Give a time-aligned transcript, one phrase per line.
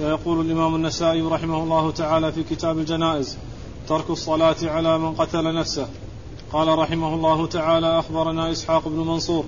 [0.00, 3.38] فيقول الإمام النسائي رحمه الله تعالى في كتاب الجنائز
[3.88, 5.88] ترك الصلاة على من قتل نفسه.
[6.52, 9.44] قال رحمه الله تعالى أخبرنا إسحاق بن منصور.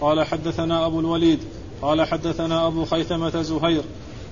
[0.00, 1.38] قال حدثنا أبو الوليد.
[1.82, 3.82] قال حدثنا أبو خيثمة زهير.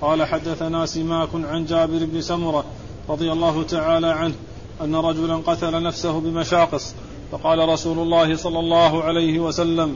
[0.01, 2.65] قال حدثنا سماك عن جابر بن سمرة
[3.09, 4.35] رضي الله تعالى عنه
[4.81, 6.93] أن رجلا قتل نفسه بمشاقص.
[7.31, 9.95] فقال رسول الله صلى الله عليه وسلم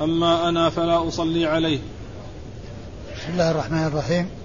[0.00, 1.78] أما أنا فلا أصلي عليه.
[3.16, 4.39] بسم الله الرحمن الرحيم.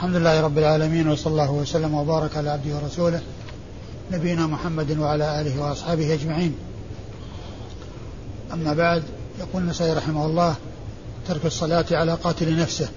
[0.00, 3.20] الحمد لله رب العالمين وصلى الله وسلم وبارك على عبده ورسوله
[4.12, 6.54] نبينا محمد وعلى آله وأصحابه أجمعين.
[8.52, 9.02] أما بعد
[9.38, 10.54] يقول النسائي رحمه الله
[11.28, 12.88] ترك الصلاة على قاتل نفسه.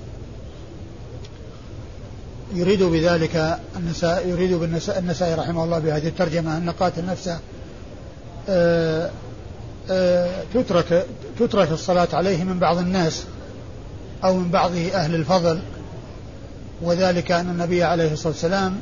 [2.53, 7.40] يريد بذلك النساء يريد بالنساء النسائي رحمه الله بهذه الترجمة أن قاتل نفسه
[8.49, 9.12] آآ آه،
[9.90, 11.05] آآ آه، تترك
[11.40, 13.23] تترك الصلاة عليه من بعض الناس
[14.23, 15.59] أو من بعض أهل الفضل.
[16.82, 18.80] وذلك أن النبي عليه الصلاة والسلام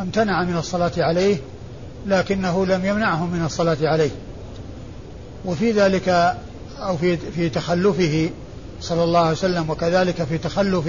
[0.00, 1.36] امتنع من الصلاة عليه
[2.06, 4.10] لكنه لم يمنعهم من الصلاة عليه.
[5.44, 6.36] وفي ذلك
[6.78, 8.30] أو في في تخلفه
[8.80, 10.86] صلى الله عليه وسلم وكذلك في تخلف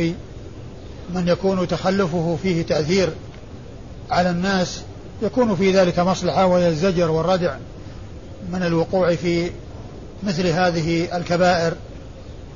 [1.13, 3.09] من يكون تخلفه فيه تأثير
[4.09, 4.81] على الناس
[5.21, 7.55] يكون في ذلك مصلحة وهي الزجر والردع
[8.51, 9.51] من الوقوع في
[10.23, 11.73] مثل هذه الكبائر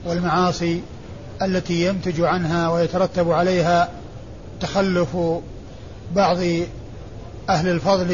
[0.05, 0.81] والمعاصي
[1.41, 3.89] التي ينتج عنها ويترتب عليها
[4.59, 5.17] تخلف
[6.15, 6.37] بعض
[7.49, 8.07] أهل الفضل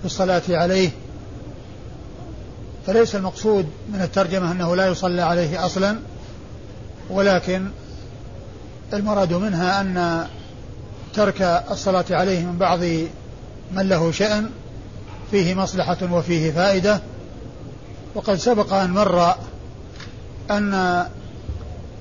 [0.00, 0.90] في الصلاة عليه.
[2.86, 5.98] فليس المقصود من الترجمة أنه لا يصلى عليه أصلا
[7.10, 7.68] ولكن
[8.92, 10.26] المراد منها أن
[11.14, 12.80] ترك الصلاة عليه من بعض
[13.72, 14.50] من له شأن
[15.30, 17.00] فيه مصلحة وفيه فائدة.
[18.14, 19.34] وقد سبق أن مر
[20.50, 21.04] أن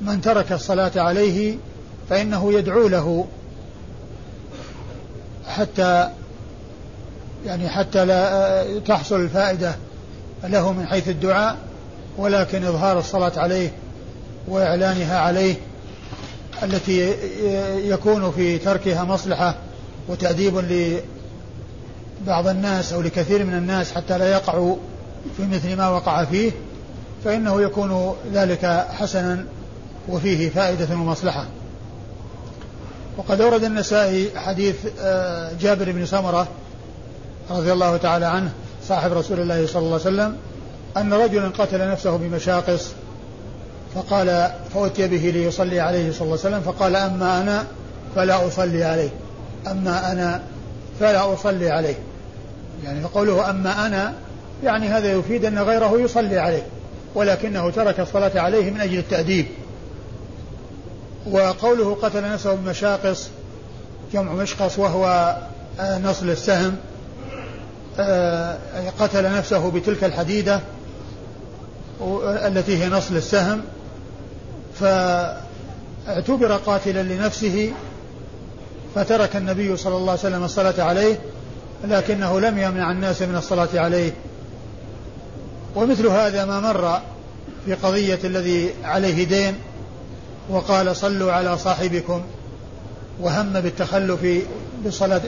[0.01, 1.57] من ترك الصلاة عليه
[2.09, 3.27] فإنه يدعو له
[5.47, 6.09] حتى
[7.45, 9.75] يعني حتى لا تحصل الفائدة
[10.43, 11.57] له من حيث الدعاء
[12.17, 13.71] ولكن إظهار الصلاة عليه
[14.47, 15.55] وإعلانها عليه
[16.63, 17.13] التي
[17.89, 19.55] يكون في تركها مصلحة
[20.07, 20.57] وتأديب
[22.21, 24.75] لبعض الناس أو لكثير من الناس حتى لا يقعوا
[25.37, 26.51] في مثل ما وقع فيه
[27.25, 29.45] فإنه يكون ذلك حسنا
[30.09, 31.45] وفيه فائدة ومصلحة.
[33.17, 36.47] وقد أورد النسائي حديث آه، جابر بن سمرة
[37.49, 38.51] رضي الله تعالى عنه
[38.87, 40.37] صاحب رسول الله صلى الله عليه وسلم
[40.97, 42.91] أن رجلا قتل نفسه بمشاقص
[43.95, 47.65] فقال فأتي به ليصلي عليه صلى الله عليه وسلم فقال أما أنا
[48.15, 49.09] فلا أصلي عليه.
[49.71, 50.41] أما أنا
[50.99, 51.95] فلا أصلي عليه.
[52.83, 54.13] يعني فقوله أما أنا
[54.63, 56.63] يعني هذا يفيد أن غيره يصلي عليه
[57.15, 59.45] ولكنه ترك الصلاة عليه من أجل التأديب.
[61.31, 63.29] وقوله قتل نفسه بمشاقص
[64.13, 65.35] جمع مشقص وهو
[65.79, 66.75] آه، نصل السهم
[67.99, 68.57] آه،
[68.99, 70.61] قتل نفسه بتلك الحديدة
[72.23, 73.61] التي هي نصل السهم
[74.79, 77.73] فاعتبر قاتلا لنفسه
[78.95, 81.19] فترك النبي صلى الله عليه وسلم الصلاة عليه
[81.83, 84.11] لكنه لم يمنع الناس من الصلاة عليه.
[85.75, 87.01] ومثل هذا ما مر
[87.65, 89.55] في قضية الذي عليه دين
[90.49, 92.21] وقال صلوا على صاحبكم
[93.19, 94.43] وهم بالتخلف
[94.83, 95.21] بالصلاة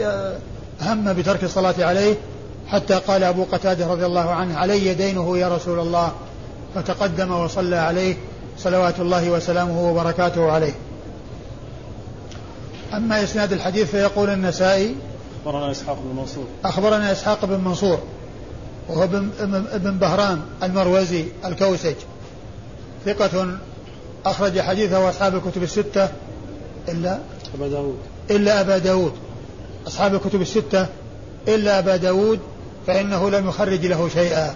[0.82, 2.16] هم بترك الصلاة عليه
[2.68, 6.12] حتى قال أبو قتادة رضي الله عنه علي دينه يا رسول الله
[6.76, 8.16] فتقدم وصلى عليه
[8.58, 10.74] صلوات الله وسلامه وبركاته عليه.
[12.94, 14.96] أما إسناد الحديث فيقول النسائي
[15.46, 16.46] أخبرنا إسحاق بن منصور.
[16.66, 18.00] أخبرنا إسحاق بن منصور
[18.90, 21.96] وهو ابن بهرام المروزي الكوسج
[23.06, 23.58] ثقة
[24.26, 26.10] أخرج حديثه أصحاب الكتب الستة
[26.90, 27.20] إلا
[27.56, 27.98] أبا داود.
[28.32, 29.14] إلا أبا داود.
[29.88, 30.86] أصحاب الكتب الستة
[31.48, 32.40] إلا أبا داود
[32.88, 34.56] فإنه لم يخرج له شيئا.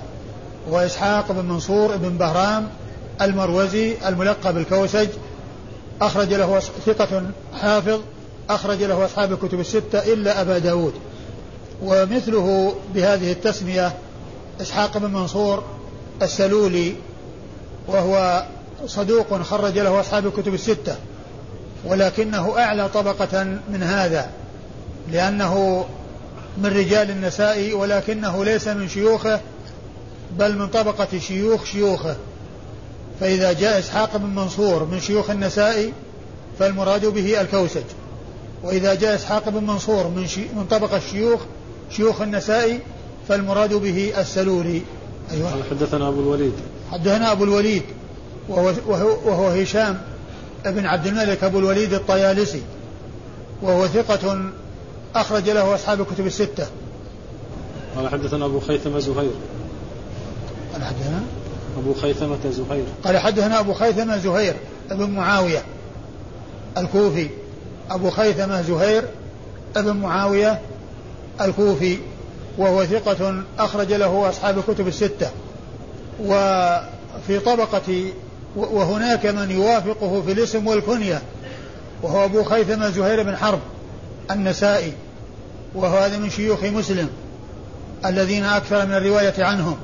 [0.69, 2.69] وإسحاق بن منصور بن بهرام
[3.21, 5.07] المروزي الملقب بالكوسج
[6.01, 7.23] أخرج له ثقة
[7.61, 7.99] حافظ
[8.49, 10.93] أخرج له أصحاب الكتب الستة إلا أبا داود.
[11.83, 13.93] ومثله بهذه التسمية
[14.61, 15.63] إسحاق بن منصور
[16.21, 16.93] السلولي
[17.87, 18.43] وهو
[18.87, 20.95] صدوق خرج له أصحاب الكتب الستة
[21.85, 24.29] ولكنه أعلى طبقة من هذا
[25.11, 25.85] لأنه
[26.57, 29.39] من رجال النساء ولكنه ليس من شيوخه
[30.39, 32.15] بل من طبقة شيوخ شيوخه.
[33.19, 35.91] فإذا جاء إسحاق بن منصور من شيوخ النساء
[36.59, 37.83] فالمراد به الكوسج.
[38.63, 41.39] وإذا جاء إسحاق بن منصور من, شي من طبقة الشيوخ
[41.89, 42.79] شيوخ النساء
[43.27, 44.81] فالمراد به السلولي.
[45.31, 45.51] أيوة.
[45.71, 46.53] حدثنا أبو الوليد.
[46.91, 47.83] حدثنا أبو الوليد.
[48.49, 48.73] وهو,
[49.25, 50.01] وهو, هشام
[50.65, 52.61] بن عبد الملك أبو الوليد الطيالسي
[53.61, 54.51] وهو ثقة
[55.15, 56.67] أخرج له أصحاب الكتب الستة.
[57.95, 59.31] قال حدثنا أبو خيثمة زهير.
[60.73, 61.23] قال حدثنا؟
[61.77, 62.85] أبو خيثمة زهير.
[63.03, 64.53] قال حدثنا أبو خيثمة زهير
[64.91, 65.63] بن معاوية
[66.77, 67.27] الكوفي.
[67.91, 69.03] أبو خيثمة زهير
[69.75, 70.61] بن معاوية
[71.41, 71.97] الكوفي
[72.57, 75.29] وهو ثقة أخرج له أصحاب الكتب الستة.
[76.19, 78.11] وفي طبقة
[78.55, 81.21] وهناك من يوافقه في الاسم والكنية
[82.01, 83.59] وهو أبو خيثمة زهير بن حرب
[84.31, 84.93] النسائي
[85.75, 87.09] وهو هذا من شيوخ مسلم
[88.05, 89.77] الذين أكثر من الرواية عنهم.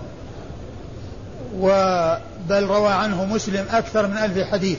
[2.50, 4.78] بل روى عنه مسلم أكثر من ألف حديث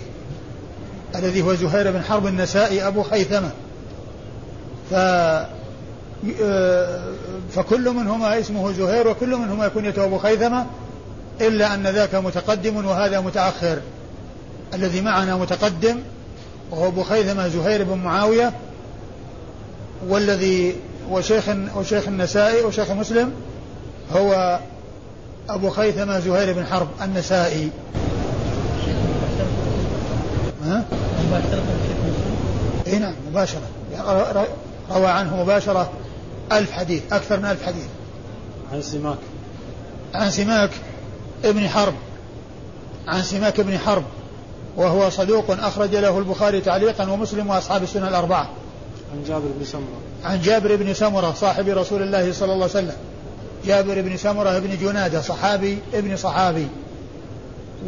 [1.14, 3.50] الذي هو زهير بن حرب النسائي أبو خيثمة.
[4.90, 4.94] ف
[7.54, 10.66] فكل منهما اسمه زهير وكل منهما يكون أبو خيثمة.
[11.40, 13.78] إلا أن ذاك متقدم وهذا متأخر.
[14.74, 16.00] الذي معنا متقدم
[16.70, 18.52] وهو أبو خيثمة زهير بن معاوية
[20.08, 20.76] والذي
[21.10, 21.44] وشيخ
[21.76, 23.32] وشيخ النسائي وشيخ مسلم
[24.12, 24.58] هو
[25.48, 27.70] أبو خيثمة زهير بن حرب النسائي.
[30.64, 30.84] ها؟
[32.86, 33.68] اي نعم مباشرة.
[34.90, 35.90] روى عنه مباشرة
[36.52, 37.86] ألف حديث أكثر من ألف حديث.
[38.72, 39.18] عن سماك.
[40.14, 40.70] عن سماك.
[41.44, 41.94] ابن حرب
[43.08, 44.04] عن سماك ابن حرب
[44.76, 48.48] وهو صدوق أخرج له البخاري تعليقا ومسلم وأصحاب السنة الأربعة.
[49.12, 50.00] عن جابر بن سمرة.
[50.24, 52.96] عن جابر بن سمرة صاحب رسول الله صلى الله عليه وسلم.
[53.66, 56.68] جابر بن سمرة بن جنادة صحابي ابن صحابي.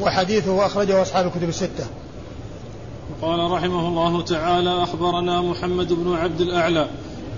[0.01, 1.85] وحديثه أخرجه أصحاب الكتب الستة.
[3.23, 6.89] قال رحمه الله تعالى أخبرنا محمد بن عبد الأعلى.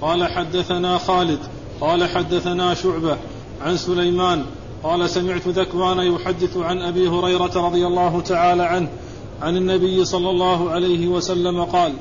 [0.00, 1.38] قال حدثنا خالد
[1.80, 3.16] قال حدثنا شعبة
[3.62, 4.44] عن سليمان
[4.84, 8.88] قال سمعت ذكوان يحدث عن أبي هريرة رضي الله تعالى عنه
[9.42, 11.92] عن النبي صلى الله عليه وسلم قال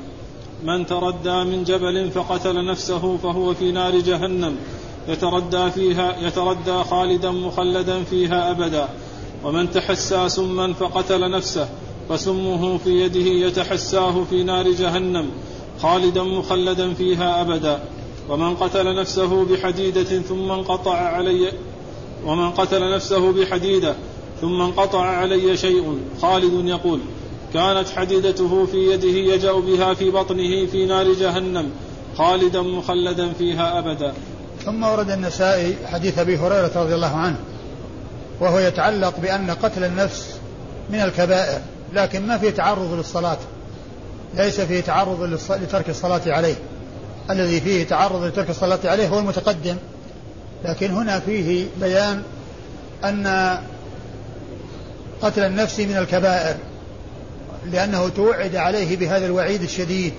[0.64, 4.56] من تردى من جبل فقتل نفسه فهو في نار جهنم
[5.08, 8.88] يتردى فيها يتردى خالدا مخلدا فيها أبدا.
[9.44, 11.68] ومن تحسى سما فقتل نفسه
[12.08, 15.30] فسمه في يده يتحساه في نار جهنم
[15.82, 17.78] خالدا مخلدا فيها أبدا.
[18.28, 21.52] ومن قتل نفسه بحديدة ثم انقطع علي
[22.26, 23.94] ومن قتل نفسه بحديدة
[24.40, 27.00] ثم انقطع علي شيء خالد يقول
[27.54, 31.70] كانت حديدته في يده يجأ بها في بطنه في نار جهنم
[32.18, 34.12] خالدا مخلدا فيها أبدا.
[34.64, 37.36] ثم ورد النسائي حديث أبي هريرة رضي الله عنه
[38.40, 40.38] وهو يتعلق بأن قتل النفس
[40.90, 41.60] من الكبائر
[41.92, 43.38] لكن ما فيه تعرض للصلاة
[44.34, 45.22] ليس فيه تعرض
[45.62, 46.54] لترك الصلاة عليه.
[47.30, 49.76] الذي فيه تعرض لترك الصلاة عليه هو المتقدم.
[50.64, 52.22] لكن هنا فيه بيان
[53.04, 53.58] أن
[55.22, 56.56] قتل النفس من الكبائر
[57.72, 60.12] لأنه توعد عليه بهذا الوعيد الشديد.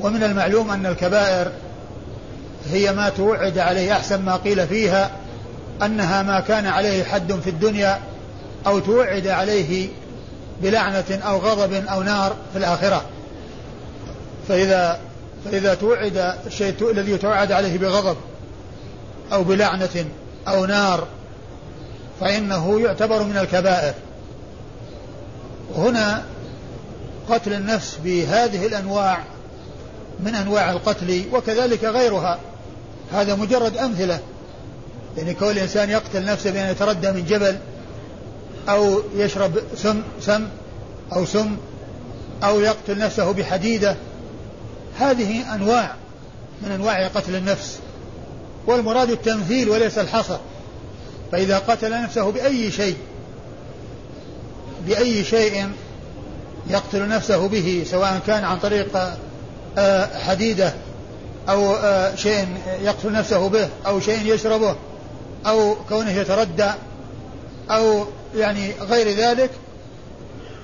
[0.00, 1.52] ومن المعلوم أن الكبائر
[2.70, 5.10] هي ما توعد عليه أحسن ما قيل فيها
[5.82, 8.00] أنها ما كان عليه حد في الدنيا
[8.66, 9.88] أو توعد عليه
[10.62, 13.04] بلعنة أو غضب أو نار في الآخرة.
[14.48, 14.98] فإذا
[15.44, 18.16] فإذا توعد الشيء الذي توعد عليه بغضب
[19.32, 20.06] أو بلعنة
[20.48, 21.06] أو نار
[22.20, 23.94] فإنه يعتبر من الكبائر.
[25.74, 26.24] وهنا
[27.28, 29.24] قتل النفس بهذه الأنواع
[30.20, 32.38] من أنواع القتل وكذلك غيرها.
[33.12, 34.20] هذا مجرد أمثلة.
[35.16, 37.58] يعني كل إنسان يقتل نفسه بأن يتردى من جبل
[38.68, 40.48] أو يشرب سم سم
[41.12, 41.56] أو سم
[42.44, 43.96] أو يقتل نفسه بحديدة.
[44.98, 45.94] هذه أنواع
[46.62, 47.78] من أنواع قتل النفس.
[48.68, 50.38] والمراد التمثيل وليس الحصر.
[51.32, 52.96] فإذا قتل نفسه بأي شيء
[54.86, 55.72] بأي شيء
[56.70, 58.98] يقتل نفسه به سواء كان عن طريق
[59.78, 60.74] آه، حديدة
[61.48, 62.46] أو آه، شيء
[62.82, 64.76] يقتل نفسه به أو شيء يشربه
[65.46, 66.70] أو كونه يتردى
[67.70, 68.04] أو
[68.36, 69.50] يعني غير ذلك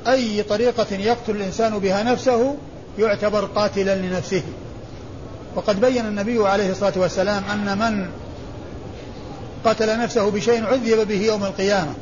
[0.06, 2.56] أي طريقة يقتل الإنسان بها نفسه
[2.99, 4.42] يعتبر قاتلا لنفسه.
[5.56, 8.08] وقد بين النبي عليه الصلاة والسلام أن من
[9.64, 11.92] قتل نفسه بشيء عذب به يوم القيامة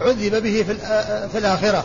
[0.00, 0.64] عذب به
[1.32, 1.84] في, الآخرة.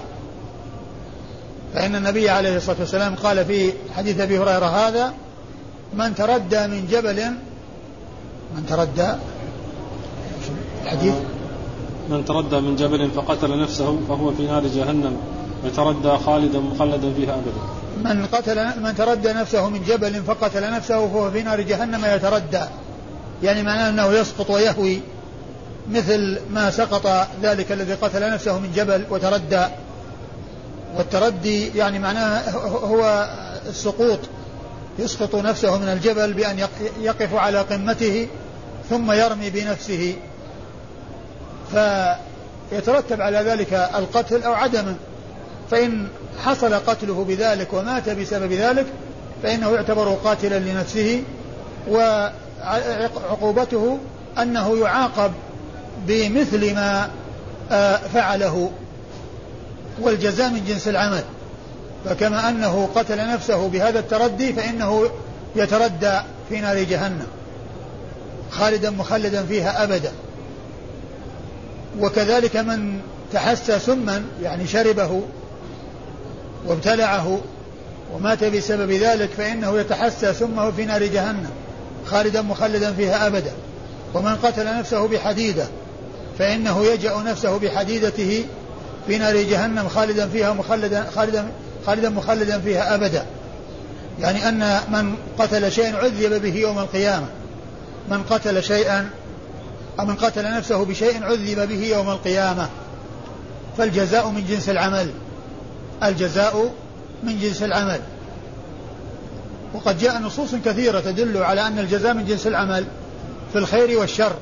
[1.73, 5.13] فإن النبي عليه الصلاة والسلام قال في حديث أبي هريرة هذا
[5.93, 7.23] من تردى من جبل
[8.55, 9.13] من تردى؟
[10.83, 11.13] الحديث.
[12.09, 15.17] من تردى من جبل فقتل نفسه فهو في نار جهنم
[15.65, 17.82] يتردى خالدا مخلدا فيها أبدا.
[18.03, 22.61] من قتل من تردى نفسه من جبل فقتل نفسه فهو في نار جهنم يتردى.
[23.43, 25.01] يعني معناه أنه يسقط ويهوي
[25.91, 29.65] مثل ما سقط ذلك الذي قتل نفسه من جبل وتردى.
[30.97, 33.29] والتردي يعني معناه هو
[33.69, 34.19] السقوط.
[34.99, 36.67] يسقط نفسه من الجبل بأن
[37.01, 38.27] يقف على قمته
[38.89, 40.15] ثم يرمي بنفسه.
[41.71, 44.95] فيترتب على ذلك القتل أو عدمه.
[45.71, 46.07] فإن
[46.43, 48.85] حصل قتله بذلك ومات بسبب ذلك
[49.43, 51.23] فإنه يعتبر قاتلا لنفسه
[51.89, 53.97] وعقوبته
[54.41, 55.31] أنه يعاقب
[56.07, 57.09] بمثل ما
[57.71, 58.71] آه، فعله.
[60.01, 61.23] والجزاء من جنس العمل.
[62.05, 65.09] فكما أنه قتل نفسه بهذا التردي فإنه
[65.55, 67.27] يتردى في نار جهنم.
[68.51, 70.11] خالدا مخلدا فيها أبدا.
[71.99, 72.99] وكذلك من
[73.33, 75.21] تحسى سما يعني شربه
[76.67, 77.39] وابتلعه
[78.13, 81.49] ومات بسبب ذلك فإنه يتحسى سمه في نار جهنم
[82.05, 83.51] خالدا مخلدا فيها أبدا.
[84.13, 85.67] ومن قتل نفسه بحديدة
[86.39, 88.45] فإنه يجأ نفسه بحديدته
[89.07, 91.51] في نار جهنم خالدا فيها مخلدا خالدا
[91.85, 93.25] خالدا مخلدا فيها أبدا.
[94.19, 97.27] يعني أن من قتل شيئا عذب به يوم القيامة.
[98.09, 99.09] من قتل شيئا
[99.99, 102.69] أو من قتل نفسه بشيء عذب به يوم القيامة.
[103.77, 105.09] فالجزاء من جنس العمل.
[106.03, 106.73] الجزاء
[107.23, 107.99] من جنس العمل.
[109.73, 112.85] وقد جاء نصوص كثيرة تدل على أن الجزاء من جنس العمل
[113.53, 114.33] في الخير والشر.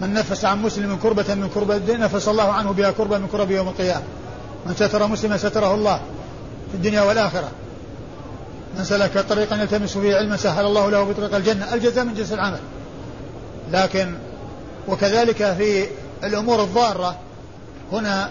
[0.00, 3.68] من نفس عن مسلم كربة من كربة نفس الله عنه بها كربة من كرب يوم
[3.68, 4.04] القيامة.
[4.66, 5.96] من ستر مسلما ستره الله
[6.70, 7.48] في الدنيا والآخرة.
[8.78, 11.74] من سلك طريقا يلتمس فيه علما سهل الله له بطريق الجنة.
[11.74, 12.60] الجزاء من جنس العمل.
[13.72, 14.14] لكن
[14.88, 15.86] وكذلك في
[16.24, 17.18] الأمور الضارة
[17.92, 18.30] هنا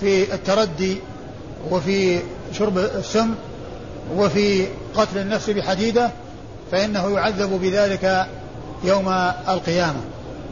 [0.00, 0.98] في التردي
[1.70, 2.20] وفي
[2.52, 3.34] شرب السم
[4.16, 6.10] وفي قتل النفس بحديدة
[6.72, 8.26] فإنه يعذب بذلك
[8.84, 9.08] يوم
[9.48, 10.00] القيامة.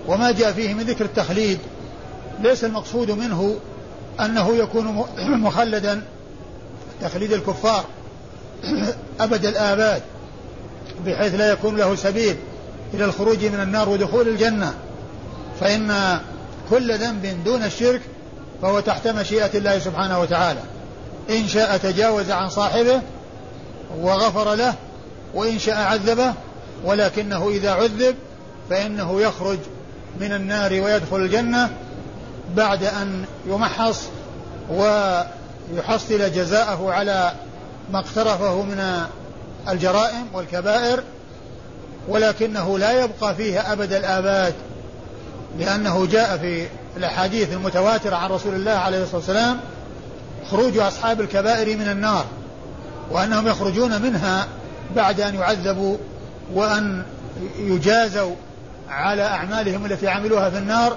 [0.09, 1.59] وما جاء فيه من ذكر التخليد
[2.43, 3.57] ليس المقصود منه
[4.21, 5.05] أنه يكون
[5.47, 6.03] مخلدا.
[7.03, 7.85] تخليد الكفار
[9.21, 10.03] أبد الآباد
[11.07, 12.37] بحيث لا يكون له سبيل
[12.95, 14.75] إلى الخروج من النار ودخول الجنة.
[15.61, 16.21] فإن
[16.71, 18.01] كل ذنب دون الشرك
[18.63, 20.61] فهو تحت مشيئة الله سبحانه وتعالى.
[21.31, 23.01] إن شاء تجاوز عن صاحبه
[23.99, 24.75] وغفر له
[25.35, 26.33] وإن شاء عذبه
[26.85, 28.15] ولكنه إذا عذب
[28.71, 29.59] فإنه يخرج
[30.21, 31.71] من النار ويدخل الجنة
[32.57, 34.03] بعد أن يمحص
[34.71, 37.33] ويحصل جزاءه على
[37.93, 39.03] ما اقترفه من
[39.69, 41.03] الجرائم والكبائر
[42.09, 44.55] ولكنه لا يبقى فيه أبد الآباد
[45.59, 49.61] لأنه جاء في الأحاديث المتواترة عن رسول الله عليه الصلاة والسلام
[50.51, 52.27] خروج أصحاب الكبائر من النار
[53.11, 54.47] وأنهم يخرجون منها
[54.97, 55.97] بعد أن يعذبوا
[56.55, 57.03] وأن
[57.59, 58.35] يجازوا
[58.89, 60.97] على أعمالهم التي عملوها في النار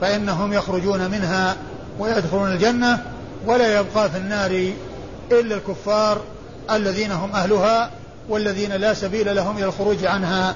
[0.00, 1.56] فإنهم يخرجون منها
[1.98, 3.04] ويدخلون الجنة
[3.46, 4.72] ولا يبقى في النار
[5.32, 6.20] إلا الكفار
[6.70, 7.90] الذين هم أهلها
[8.28, 10.54] والذين لا سبيل لهم إلى الخروج عنها.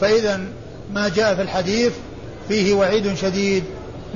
[0.00, 0.40] فإذا
[0.92, 1.92] ما جاء في الحديث
[2.48, 3.64] فيه وعيد شديد.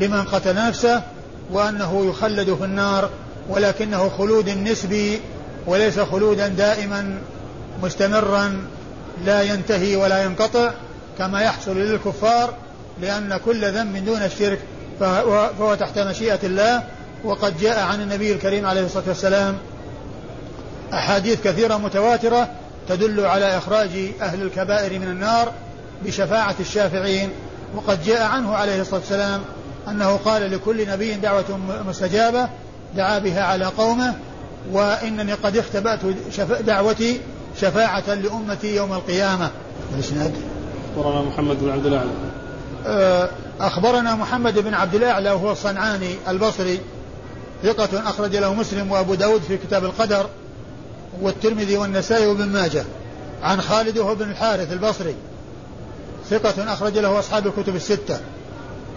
[0.01, 1.03] لمن قتل نفسه
[1.51, 3.11] وأنه يخلد في النار
[3.49, 5.21] ولكنه خلود نسبي
[5.67, 7.19] وليس خلودا دائما
[7.83, 8.67] مستمرا
[9.25, 10.71] لا ينتهي ولا ينقطع
[11.19, 12.55] كما يحصل للكفار
[13.01, 14.59] لأن كل ذنب دون الشرك
[15.01, 16.83] فهو تحت مشيئة الله
[17.25, 19.57] وقد جاء عن النبي الكريم عليه الصلاة والسلام
[20.93, 22.49] أحاديث كثيرة متواترة
[22.89, 23.91] تدل على إخراج
[24.21, 25.53] أهل الكبائر من النار
[26.05, 27.31] بشفاعة الشافعين
[27.75, 29.41] وقد جاء عنه عليه الصلاة والسلام
[29.91, 32.49] أنه قال لكل نبي دعوة مستجابة
[32.97, 34.15] دعا بها على قومه
[34.73, 36.01] وإنني قد اختبأت
[36.61, 37.21] دعوتي
[37.61, 39.51] شفاعة لأمتي يوم القيامة.
[39.95, 40.35] الإسناد
[40.97, 42.11] أخبرنا محمد بن عبد الأعلى.
[42.87, 43.29] آه،
[43.61, 46.81] أخبرنا محمد بن عبد الأعلى وهو الصنعاني البصري
[47.63, 50.27] ثقة أخرج له مسلم وأبو داود في كتاب القدر
[51.21, 52.85] والترمذي والنسائي وابن ماجه
[53.43, 55.15] عن خالد وهو بن الحارث البصري
[56.31, 58.21] ثقة أخرج له أصحاب الكتب الستة.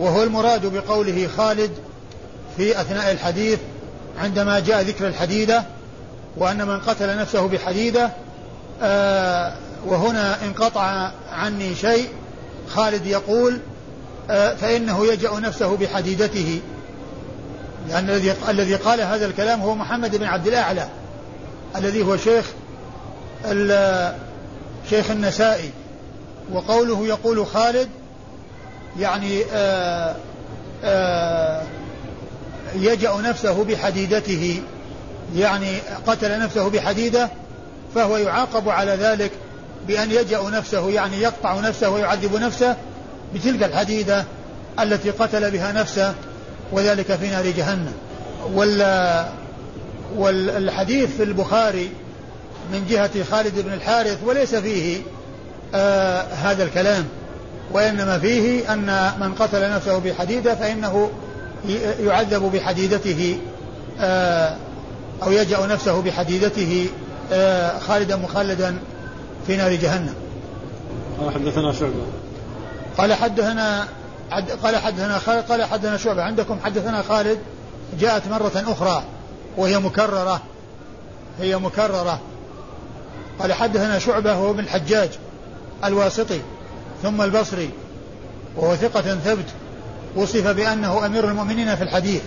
[0.01, 1.71] وهو المراد بقوله خالد
[2.57, 3.59] في أثناء الحديث
[4.19, 5.63] عندما جاء ذكر الحديدة
[6.37, 8.09] وأن من قتل نفسه بحديدة
[8.81, 9.53] آه
[9.85, 12.09] وهنا انقطع عني شيء.
[12.69, 13.59] خالد يقول
[14.29, 16.61] آه فإنه يجأ نفسه بحديدته.
[17.89, 20.87] لأن الذي الذي قال هذا الكلام هو محمد بن عبد الأعلى
[21.75, 22.45] الذي هو شيخ
[24.89, 25.71] شيخ النسائي.
[26.51, 27.89] وقوله يقول خالد
[28.99, 30.15] يعني آآ
[30.83, 31.63] آآ
[32.75, 34.61] يجأ نفسه بحديدته.
[35.35, 37.29] يعني قتل نفسه بحديدة
[37.95, 39.31] فهو يعاقب على ذلك
[39.87, 42.75] بأن يجأ نفسه يعني يقطع نفسه ويعذب نفسه
[43.35, 44.25] بتلك الحديدة
[44.79, 46.13] التي قتل بها نفسه
[46.71, 47.93] وذلك في نار جهنم.
[48.53, 49.25] ولا
[50.15, 51.89] والحديث في البخاري
[52.73, 55.01] من جهة خالد بن الحارث وليس فيه
[55.75, 57.05] آه هذا الكلام.
[57.73, 61.09] وإنما فيه أن من قتل نفسه بحديدة فإنه
[61.99, 63.39] يعذب بحديدته
[63.99, 64.55] آه
[65.23, 66.89] أو يجأ نفسه بحديدته
[67.31, 68.77] آه خالدا مخلدا
[69.47, 70.13] في نار جهنم.
[71.19, 72.03] قال حدثنا شعبة.
[72.97, 73.87] قال حدثنا
[74.63, 76.23] قال حدثنا خالد قال حدثنا شعبة.
[76.23, 77.39] عندكم حدثنا خالد؟
[77.99, 79.03] جاءت مرة أخرى
[79.57, 80.41] وهي مكررة.
[81.39, 82.19] هي مكررة.
[83.39, 85.09] قال حدثنا شعبة هو ابن الحجاج
[85.83, 86.41] الواسطي.
[87.03, 87.69] ثم البصري
[88.57, 89.45] وهو ثقة ثبت
[90.15, 92.21] وصف بأنه أمير المؤمنين في الحديث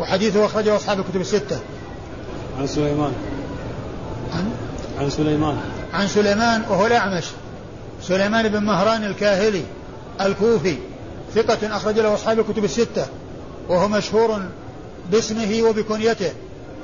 [0.00, 1.60] وحديثه أخرجه أصحاب الكتب الستة.
[2.58, 3.12] عن سليمان.
[4.34, 4.50] عن؟
[4.98, 5.60] عن سليمان.
[5.92, 7.24] عن سليمان وهو الأعمش.
[8.02, 9.62] سليمان بن مهران الكاهلي
[10.20, 10.76] الكوفي
[11.34, 13.06] ثقة أخرج له أصحاب الكتب الستة
[13.68, 14.42] وهو مشهور
[15.10, 16.32] باسمه وبكنيته.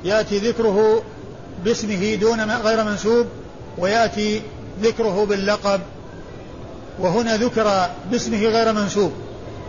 [0.04, 1.02] يأتي ذكره
[1.64, 3.26] باسمه دون غير منسوب
[3.78, 4.42] ويأتي
[4.82, 5.80] ذكره باللقب
[7.00, 9.12] وهنا ذكر باسمه غير منسوب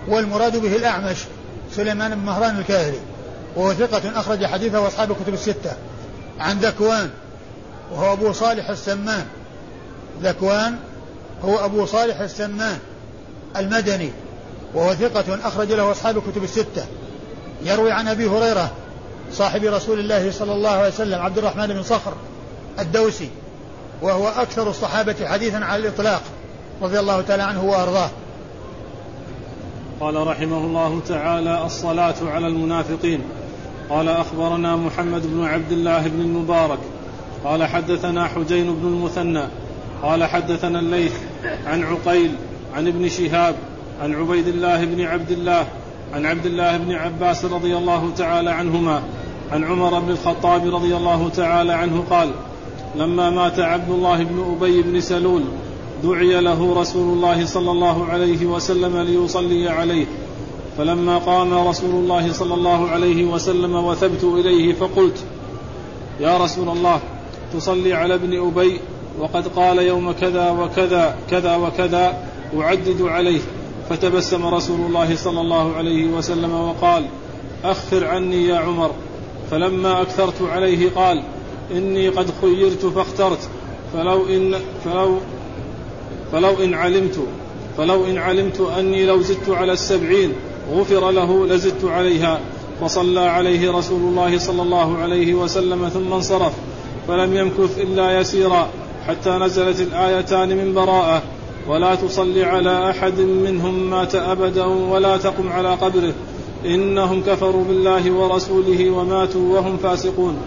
[0.07, 1.17] والمراد به الأعمش
[1.75, 2.99] سليمان بن مهران الكاهلي
[3.55, 5.71] وهو ثقة أخرج حديثه أصحاب الكتب الستة.
[6.39, 7.09] عن ذكوان
[7.91, 9.25] وهو أبو صالح السمان.
[10.23, 10.75] ذكوان
[11.43, 12.77] هو أبو صالح السمان
[13.57, 14.11] المدني
[14.73, 16.85] وهو ثقة أخرج له أصحاب الكتب الستة.
[17.63, 18.71] يروي عن أبي هريرة
[19.33, 22.13] صاحب رسول الله صلى الله عليه وسلم عبد الرحمن بن صخر
[22.79, 23.29] الدوسي
[24.01, 26.21] وهو أكثر الصحابة حديثا على الإطلاق.
[26.81, 28.09] رضي الله تعالى عنه وأرضاه.
[29.99, 33.21] قال رحمه الله تعالى الصلاة على المنافقين.
[33.89, 36.79] قال أخبرنا محمد بن عبد الله بن المبارك.
[37.43, 39.43] قال حدثنا حجين بن المثنى.
[40.03, 41.13] قال حدثنا الليث
[41.65, 42.31] عن عقيل
[42.75, 43.55] عن ابن شهاب
[44.01, 45.67] عن عبيد الله بن عبد الله
[46.13, 49.01] عن عبد الله بن عباس رضي الله تعالى عنهما
[49.51, 52.31] عن عمر بن الخطاب رضي الله تعالى عنه قال
[52.95, 55.43] لما مات عبد الله بن أبي بن سلول
[56.03, 60.05] دعي له رسول الله صلى الله عليه وسلم ليصلي عليه.
[60.77, 65.23] فلما قام رسول الله صلى الله عليه وسلم وثبت إليه فقلت
[66.19, 66.99] يا رسول الله
[67.53, 68.79] تصلي على ابن أبي
[69.19, 72.23] وقد قال يوم كذا وكذا كذا وكذا
[72.57, 73.39] أعدد عليه.
[73.89, 77.05] فتبسم رسول الله صلى الله عليه وسلم وقال
[77.63, 78.91] أخر عني يا عمر.
[79.51, 81.23] فلما أكثرت عليه قال
[81.71, 83.49] إني قد خيرت فاخترت.
[83.93, 85.17] فلو إن فلو
[86.31, 87.19] فلو إن علمت
[87.77, 90.33] فلو إن علمت أني لو زدت على السبعين
[90.73, 92.39] غفر له لزدت عليها.
[92.81, 96.53] فصلى عليه رسول الله صلى الله عليه وسلم ثم انصرف
[97.07, 98.67] فلم يمكث إلا يسيرا
[99.07, 101.21] حتى نزلت الآيتان من براءة.
[101.67, 106.13] ولا تصل على أحد منهم مات أبدا ولا تقم على قبره.
[106.65, 110.37] إنهم كفروا بالله ورسوله وماتوا وهم فاسقون.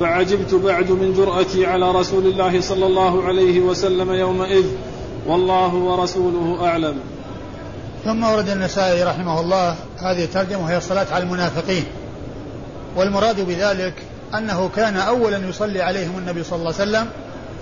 [0.00, 4.64] فعجبت بعد من جرأتي على رسول الله صلى الله عليه وسلم يومئذ.
[5.26, 6.96] والله ورسوله أعلم.
[8.04, 11.84] ثم ورد النسائي رحمه الله هذه الترجمة وهي الصلاة على المنافقين.
[12.96, 13.94] والمراد بذلك
[14.34, 17.08] أنه كان اولا يصلي عليهم النبي صلى الله عليه وسلم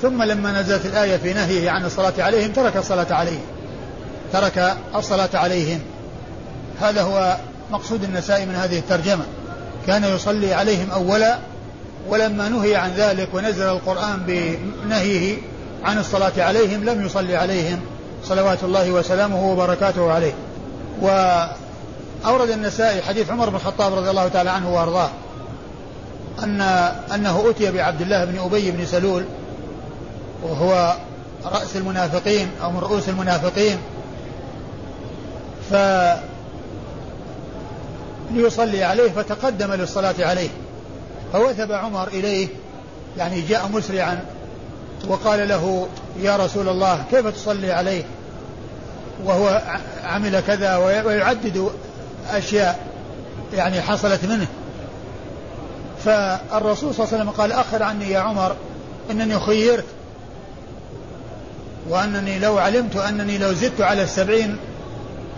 [0.03, 3.43] ثم لما نزلت الآية في نهيه عن الصلاة عليهم ترك الصلاة عليهم
[4.33, 5.81] ترك الصلاة عليهم
[6.81, 7.37] هذا هو
[7.71, 9.25] مقصود النساء من هذه الترجمة
[9.87, 11.39] كان يصلي عليهم أولا
[12.09, 15.37] ولما نهي عن ذلك ونزل القرآن بنهيه
[15.85, 17.81] عن الصلاة عليهم لم يصلي عليهم.
[18.25, 20.33] صلوات الله وسلامه وبركاته عليه.
[21.01, 25.11] وأورد النسائي حديث عمر بن الخطاب رضي الله تعالى عنه وأرضاه
[26.43, 26.61] أن
[27.15, 29.25] أنه أتي بعبد الله بن أبي بن سلول
[30.43, 30.97] وهو
[31.45, 33.79] رأس المنافقين أو من رؤوس المنافقين
[35.71, 35.75] ف
[38.31, 40.49] ليصلي عليه فتقدم للصلاة عليه.
[41.33, 42.49] فوثب عمر إليه
[43.19, 44.21] يعني جاء مسرعا
[45.09, 45.89] وقال له
[46.21, 48.05] يا رسول الله كيف تصلي عليه؟
[49.25, 49.63] وهو
[50.05, 51.71] عمل كذا ويعدد
[52.31, 52.87] أشياء
[53.55, 54.47] يعني حصلت منه.
[56.05, 58.57] فالرسول صلى الله عليه وسلم قال أخر عني يا عمر
[59.11, 59.85] إنني خيرت
[61.89, 64.57] وأنني لو علمت أنني لو زدت على السبعين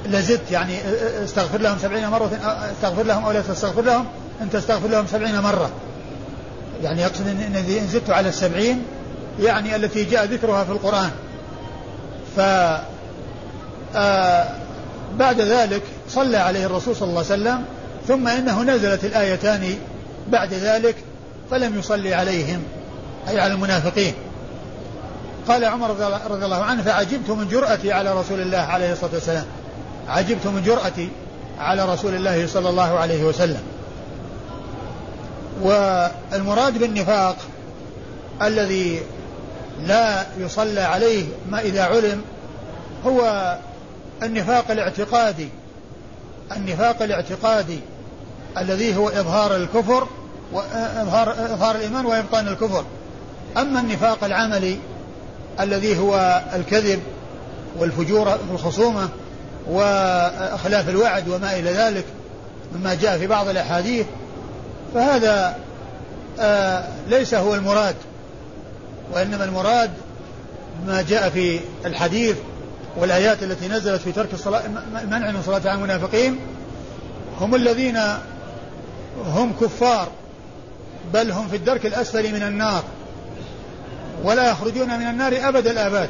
[0.06, 0.78] لزدت يعني
[1.24, 2.30] استغفر لهم سبعين مرة
[2.76, 4.06] استغفر لهم أو لا تستغفر لهم
[4.40, 5.70] أن تستغفر لهم سبعين مرة.
[6.82, 8.82] يعني يقصد أن زدت على السبعين
[9.40, 11.10] يعني التي جاء ذكرها في القرآن.
[12.36, 12.40] ف
[13.96, 14.48] آه
[15.18, 17.64] بعد ذلك صلى عليه الرسول صلى الله عليه وسلم
[18.08, 19.74] ثم إنه نزلت الآيتان
[20.28, 20.94] بعد ذلك
[21.50, 22.62] فلم يصلي عليهم
[23.28, 24.14] أي على المنافقين.
[25.48, 25.90] قال عمر
[26.30, 29.44] رضي الله عنه فعجبت من جرأتي على رسول الله عليه الصلاة والسلام.
[30.08, 31.08] عجبت من جرأتي
[31.58, 33.62] على رسول الله صلى الله عليه وسلم.
[35.62, 37.36] والمراد بالنفاق
[38.42, 39.02] الذي
[39.80, 42.22] لا يصلى عليه ما إذا علم
[43.06, 43.56] هو
[44.22, 45.48] النفاق الاعتقادي
[46.56, 47.80] النفاق الاعتقادي
[48.58, 50.06] الذي هو إظهار الكفر
[50.52, 52.84] وإظهار إظهار الإيمان وإبطان الكفر.
[53.56, 54.78] أما النفاق العملي
[55.60, 57.02] الذي هو الكذب
[57.78, 59.08] والفجور في الخصومة
[59.68, 62.04] وإخلاف الوعد وما إلى ذلك
[62.74, 64.06] مما جاء في بعض الأحاديث
[64.94, 65.56] فهذا
[66.40, 67.94] آه ليس هو المراد.
[69.12, 69.90] وإنما المراد
[70.86, 72.36] ما جاء في الحديث
[72.96, 74.62] والآيات التي نزلت في ترك الصلاة
[75.10, 76.38] منع من صلاة عن المنافقين
[77.40, 77.98] هم الذين
[79.26, 80.08] هم كفار
[81.14, 82.84] بل هم في الدرك الأسفل من النار
[84.24, 86.08] ولا يخرجون من النار أبد الآباد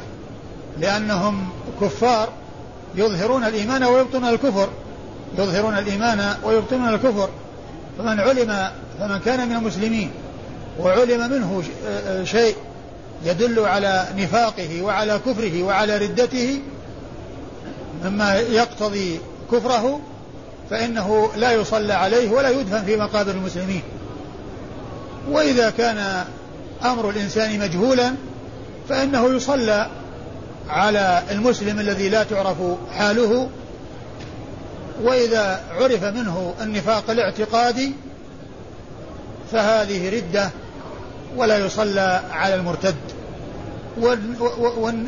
[0.79, 1.49] لأنهم
[1.81, 2.29] كفار
[2.95, 4.69] يظهرون الإيمان ويبطنون الكفر
[5.37, 7.29] يظهرون الإيمان ويبطنون الكفر
[7.97, 10.11] فمن علم فمن كان من المسلمين
[10.79, 11.63] وعلم منه
[12.23, 12.55] شيء
[13.25, 16.59] يدل على نفاقه وعلى كفره وعلى ردته
[18.03, 19.19] مما يقتضي
[19.51, 19.99] كفره
[20.69, 23.81] فإنه لا يصلى عليه ولا يدفن في مقابر المسلمين.
[25.29, 26.25] وإذا كان
[26.85, 28.13] أمر الإنسان مجهولا
[28.89, 29.89] فإنه يصلى
[30.69, 32.57] على المسلم الذي لا تعرف
[32.91, 33.49] حاله.
[35.03, 37.91] وإذا عرف منه النفاق الاعتقادي
[39.51, 40.49] فهذه ردة
[41.37, 42.95] ولا يصلى على المرتد.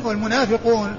[0.04, 0.96] والمنافقون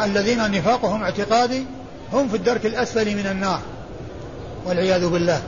[0.00, 1.64] الذين نفاقهم اعتقادي
[2.12, 3.60] هم في الدرك الأسفل من النار
[4.66, 5.42] والعياذ بالله.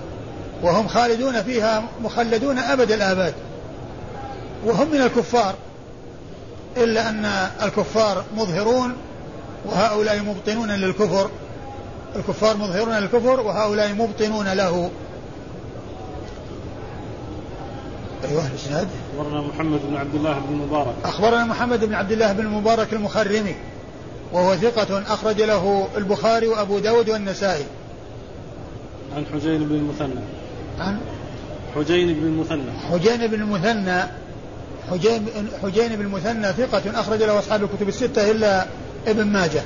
[0.62, 3.34] وهم خالدون فيها مخلدون أبد الآباد.
[4.64, 5.54] وهم من الكفار
[6.76, 7.24] إلا أن
[7.62, 8.96] الكفار مظهرون
[9.64, 11.30] وهؤلاء مبطنون للكفر.
[12.16, 14.90] الكفار مظهرون للكفر وهؤلاء مبطنون له.
[18.30, 22.46] أيوه الإسناد أخبرنا محمد بن عبد الله بن المبارك أخبرنا محمد بن عبد الله بن
[22.46, 23.54] المبارك المخرمي
[24.32, 27.64] وهو ثقة أخرج له البخاري وأبو داود والنسائي.
[29.16, 30.20] عن حجين بن المثنى.
[30.78, 30.98] عن؟
[31.74, 32.72] حجين بن المثنى.
[32.90, 34.02] حجين بن المثنى
[34.90, 35.26] حجين
[35.62, 38.66] حجين بن المثنى ثقة أخرج له أصحاب الكتب الستة إلا
[39.06, 39.62] ابن ماجه.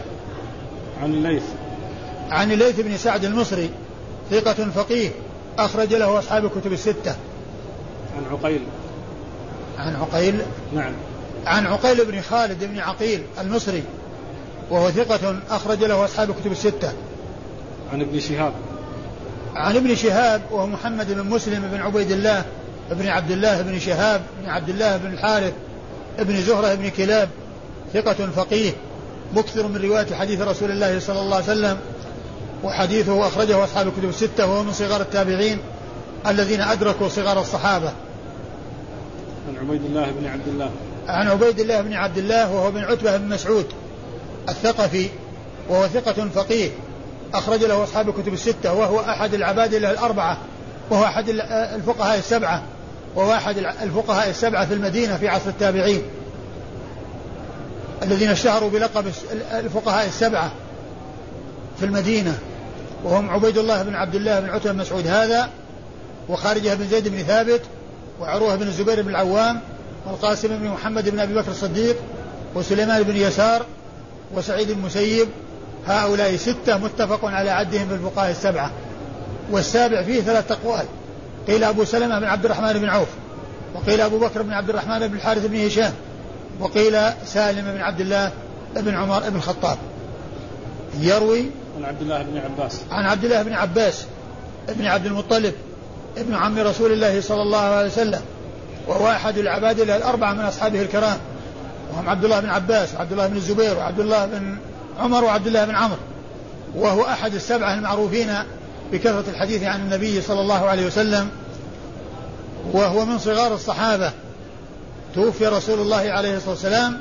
[1.02, 1.42] عن الليث
[2.30, 3.70] عن الليث بن سعد المصري
[4.30, 5.10] ثقة فقيه
[5.58, 7.16] أخرج له أصحاب الكتب الستة.
[8.18, 8.60] عن عقيل.
[9.78, 10.42] عن عقيل؟
[10.74, 10.92] نعم.
[11.46, 13.82] عن عقيل بن خالد بن عقيل المصري
[14.70, 16.92] وهو ثقة أخرج له أصحاب الكتب الستة.
[17.92, 18.52] عن ابن شهاب.
[19.54, 22.44] عن ابن شهاب وهو محمد بن مسلم بن عبيد الله
[22.90, 25.52] بن عبد الله بن شهاب بن عبد الله بن الحارث
[26.18, 27.28] بن زهرة بن كلاب
[27.94, 28.72] ثقة فقيه
[29.34, 31.78] مكثر من رواية حديث رسول الله صلى الله عليه وسلم
[32.64, 35.58] وحديثه أخرجه أصحاب الكتب الستة وهو من صغار التابعين
[36.26, 37.92] الذين أدركوا صغار الصحابة.
[39.68, 40.70] عبيد الله بن عبد الله.
[41.08, 43.66] عن عبيد الله بن عبد الله وهو بن عتبة بن مسعود
[44.48, 45.08] الثقفي
[45.68, 46.70] وهو ثقة فقيه.
[47.34, 50.38] أخرج له أصحاب الكتب الستة وهو أحد العباد الأربعة
[50.90, 51.28] وهو أحد
[51.74, 52.62] الفقهاء السبعة
[53.14, 56.02] وهو أحد الفقهاء السبعة في المدينة في عصر التابعين.
[58.02, 59.06] الذين اشتهروا بلقب
[59.52, 60.52] الفقهاء السبعة
[61.78, 62.38] في المدينة
[63.04, 65.48] وهم عبيد الله بن عبد الله بن عتبة بن مسعود هذا
[66.28, 67.60] وخارجة بن زيد بن ثابت
[68.20, 69.60] وعروة بن الزبير بن العوام
[70.06, 71.96] والقاسم بن محمد بن أبي بكر الصديق
[72.54, 73.66] وسليمان بن يسار
[74.34, 75.28] وسعيد المسيب
[75.86, 78.70] هؤلاء ستة متفق على عدهم في الفقهاء السبعة.
[79.50, 80.84] والسابع فيه ثلاث أقوال.
[81.46, 83.08] قيل أبو سلمة بن عبد الرحمن بن عوف
[83.74, 85.92] وقيل أبو بكر بن عبد الرحمن بن الحارث بن هشام
[86.60, 88.32] وقيل سالم بن عبد الله
[88.76, 89.78] بن عمر بن الخطاب.
[91.00, 91.44] يروي
[91.76, 92.80] عن عبد الله بن عباس.
[92.90, 94.06] عن عبد الله بن عباس
[94.68, 95.54] بن عبد المطلب
[96.20, 98.20] ابن عم رسول الله صلى الله عليه وسلم
[98.86, 101.18] وهو أحد العباد الأربعة من أصحابه الكرام.
[101.92, 104.56] وهم عبد الله بن عباس وعبد الله بن الزبير وعبد الله بن
[104.98, 105.98] عمر وعبد الله بن عمرو.
[106.74, 108.34] وهو أحد السبعة المعروفين
[108.92, 111.28] بكثرة الحديث عن النبي صلى الله عليه وسلم.
[112.72, 114.12] وهو من صغار الصحابة.
[115.14, 116.98] توفي رسول الله عليه الصلاة والسلام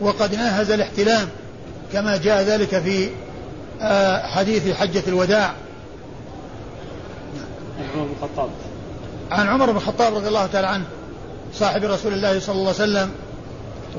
[0.00, 1.28] وقد ناهز الاحتلام
[1.92, 3.08] كما جاء ذلك في
[3.82, 5.54] آه، حديث حجة الوداع.
[7.94, 8.48] عمر بن الخطاب.
[9.30, 10.84] عن عمر بن الخطاب رضي الله تعالى عنه
[11.54, 13.10] صاحب رسول الله صلى الله عليه وسلم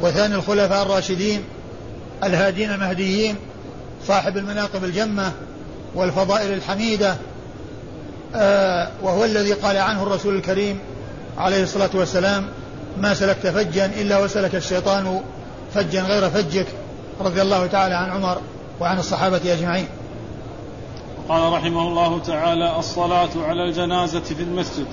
[0.02, 1.44] وثاني الخلفاء الراشدين
[2.24, 3.36] الهادين المهديين
[4.08, 5.32] صاحب المناقب الجمة
[5.96, 7.16] والفضائل الحميدة
[8.36, 10.80] آه وهو الذي قال عنه الرسول الكريم
[11.38, 12.48] عليه الصلاة والسلام
[12.98, 15.22] ما سلكت فجا إلا وسلك الشيطان
[15.74, 16.68] فجا غير فجك
[17.22, 18.42] رضي الله تعالى عن عمر
[18.80, 19.88] وعن الصحابة أجمعين.
[21.32, 24.86] قال رحمه الله تعالى الصلاة على الجنازة في المسجد.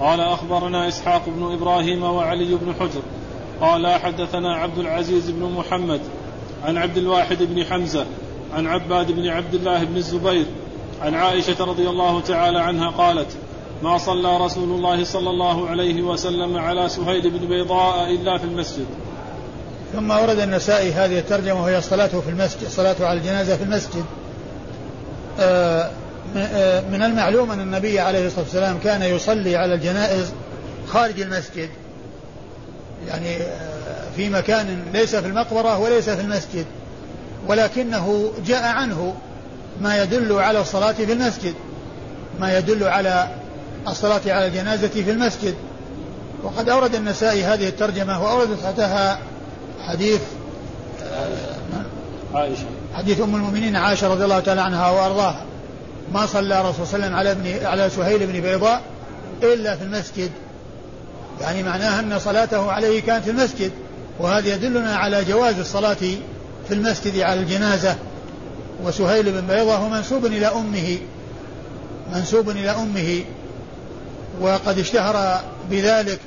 [0.00, 3.02] قال أخبرنا إسحاق بن إبراهيم وعلي بن حجر.
[3.60, 6.00] قال حدثنا عبد العزيز بن محمد
[6.64, 8.06] عن عبد الواحد بن حمزة
[8.54, 10.46] عن عباد بن عبد الله بن الزبير
[11.02, 13.28] عن عائشة رضي الله تعالى عنها قالت
[13.82, 18.86] ما صلى رسول الله صلى الله عليه وسلم على سهيل بن بيضاء إلا في المسجد.
[19.92, 24.04] ثم ورد النسائي هذه الترجمة وهي الصلاة في المسجد الصلاة على الجنازة في المسجد.
[26.90, 30.32] من المعلوم أن النبي عليه الصلاة والسلام كان يصلي على الجنائز
[30.88, 31.68] خارج المسجد.
[33.08, 36.66] يعني آه، في مكان ليس في المقبرة وليس في المسجد
[37.48, 39.14] ولكنه جاء عنه
[39.80, 41.54] ما يدل على الصلاة في المسجد
[42.40, 43.28] ما يدل على
[43.88, 45.54] الصلاة على الجنازة في المسجد.
[46.42, 49.18] وقد أورد النسائي هذه الترجمة وأورد تحتها
[49.80, 50.20] حديث
[52.34, 52.66] عائشة.
[52.94, 55.44] حديث أم المؤمنين عائشة رضي الله تعالى عنها وأرضاها.
[56.12, 58.82] ما صلى الرسول صلى الله عليه وسلم على ابن على سهيل بن بيضاء
[59.42, 60.30] إلا في المسجد.
[61.40, 63.72] يعني معناها أن صلاته عليه كانت في المسجد
[64.18, 65.94] وهذا يدلنا على جواز الصلاة
[66.68, 67.96] في المسجد على الجنازة.
[68.84, 70.98] وسهيل بن بيضة هو منسوب إلى أمه
[72.14, 73.24] منسوب إلى أمه.
[74.40, 76.20] وقد اشتهر بذلك.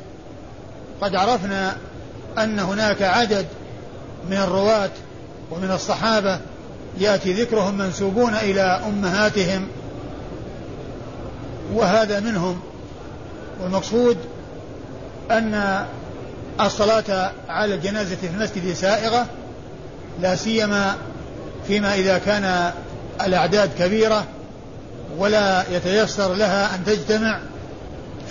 [1.02, 1.78] قد عرفنا
[2.38, 3.46] أن هناك عدد
[4.30, 4.90] من الرواة
[5.52, 6.40] ومن الصحابة
[7.00, 9.68] يأتي ذكرهم منسوبون إلى أمهاتهم
[11.74, 12.60] وهذا منهم.
[13.62, 14.18] والمقصود
[15.32, 15.86] أن
[16.62, 19.26] الصلاة على الجنازة في المسجد سائغة
[20.22, 20.96] لا سيما
[21.68, 22.72] فيما إذا كان
[23.22, 24.26] الأعداد كبيرة
[25.18, 27.40] ولا يتيسر لها أن تجتمع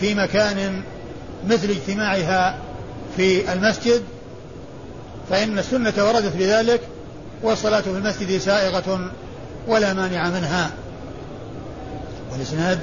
[0.01, 0.83] في مكان
[1.49, 2.59] مثل اجتماعها
[3.17, 4.03] في المسجد.
[5.31, 6.81] فإن السنة وردت بذلك
[7.43, 9.11] والصلاة في المسجد سائغة
[9.69, 10.71] ولا مانع منها.
[12.33, 12.79] والإسناد؟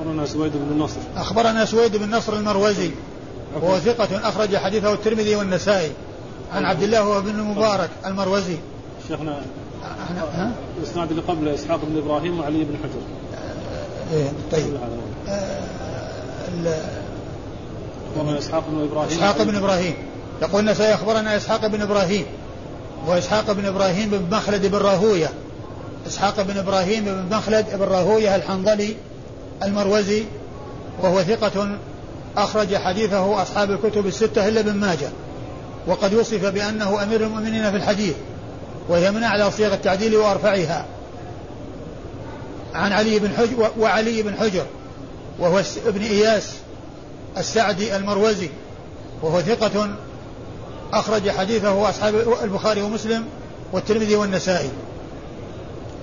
[0.00, 1.00] أخبرنا سويد بن نصر.
[1.16, 2.90] أخبرنا سويد بن نصر المروزي.
[3.54, 5.92] وهو ثقة أخرج حديثه الترمذي والنسائي.
[6.52, 8.56] عن عبد الله بن المبارك المروزي.
[9.08, 9.40] شيخنا
[10.78, 13.00] الإسناد اللي قبله إسحاق بن إبراهيم وعلي بن حجر.
[14.12, 14.78] إيه طيب.
[18.16, 19.10] أخبرنا إسحاق بن إبراهيم.
[19.10, 19.94] إسحاق بن إبراهيم.
[20.42, 22.26] يقول سيخبرنا إسحاق بن إبراهيم.
[23.06, 25.30] وإسحاق بن إبراهيم بن مخلد بن راهوية.
[26.06, 28.96] إسحاق بن إبراهيم بن مخلد بن راهوية الحنظلي
[29.62, 30.24] المروزي
[31.02, 31.78] وهو ثقة
[32.36, 35.08] أخرج حديثه أصحاب الكتب الستة إلا ابن ماجه.
[35.86, 38.14] وقد وصف بأنه أمير المؤمنين في الحديث
[38.88, 40.86] وهي من أعلى صيغ التعديل وأرفعها.
[42.74, 44.66] عن علي بن حجر وعلي بن حجر
[45.38, 46.52] وهو ابن إياس
[47.38, 48.48] السعدي المروزي
[49.22, 49.88] وهو ثقة
[50.92, 53.24] أخرج حديثه أصحاب البخاري ومسلم
[53.72, 54.70] والترمذي والنسائي.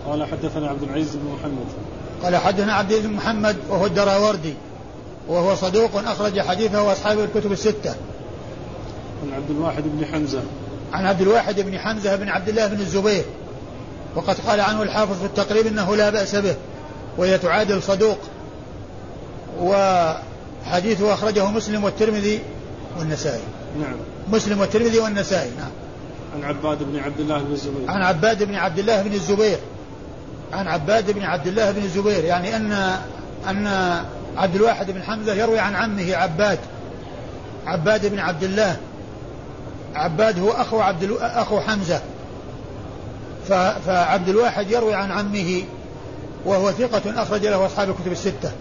[0.08, 1.65] قال حدثنا عبد العزيز بن محمد.
[2.23, 4.54] قال حدثنا عبد العزيز بن محمد وهو الدراوردي
[5.28, 7.95] وهو صدوق أخرج حديثه أصحاب الكتب الستة.
[9.23, 10.41] عن عبد الواحد بن حمزة.
[10.93, 13.23] عن عبد الواحد بن حمزة بن عبد الله بن الزبير.
[14.15, 16.56] وقد قال عنه الحافظ في التقريب إنه لا بأس به
[17.17, 18.17] وهي تعادل صدوق.
[19.60, 22.39] وحديثه أخرجه مسلم والترمذي
[23.00, 23.41] والنسائي.
[23.82, 23.95] نعم.
[24.31, 25.71] مسلم والترمذي والنسائي نعم.
[26.35, 27.89] عن عباد بن عبد الله بن الزبير.
[27.89, 29.57] عن عباد بن عبد الله بن الزبير.
[30.53, 32.71] عن عباد بن عبد الله بن الزبير يعني أن
[33.49, 33.67] أن
[34.37, 36.59] عبد الواحد بن حمزة يروي عن عمه عباد.
[37.65, 38.77] عباد بن عبد الله.
[39.95, 42.01] عباد هو أخو عبد أخو حمزة.
[43.85, 45.63] فعبد الواحد يروي عن عمه
[46.45, 48.51] وهو ثقة أخرج له أصحاب الكتب الستة.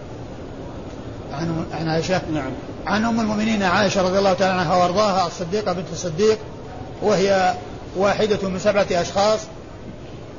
[1.33, 2.21] عن عن عائشة.
[2.33, 2.51] نعم.
[2.87, 6.37] عن أم المؤمنين عائشة رضي الله تعالى عنها وأرضاها الصديقة بنت الصديق
[7.01, 7.53] وهي
[7.97, 9.39] واحدة من سبعة أشخاص